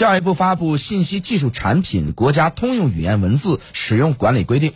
[0.00, 4.72] 教育部发布信息技术产品国家通用语言文字使用管理规定。